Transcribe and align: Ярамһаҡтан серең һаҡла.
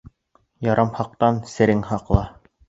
Ярамһаҡтан 0.67 1.37
серең 1.53 1.85
һаҡла. 1.93 2.25